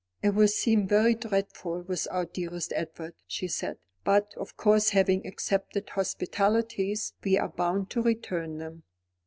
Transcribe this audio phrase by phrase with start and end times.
[0.23, 5.89] "It will seem very dreadful without dearest Edward," she said; "but of course having accepted
[5.91, 8.81] hospitalities, we are bound to return them."